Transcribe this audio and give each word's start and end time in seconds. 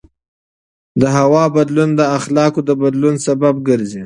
د 1.01 1.03
هوا 1.17 1.43
بدلون 1.55 1.89
د 1.95 2.01
اخلاقو 2.17 2.59
د 2.65 2.69
بدلون 2.81 3.15
سبب 3.27 3.55
ګرځي. 3.67 3.99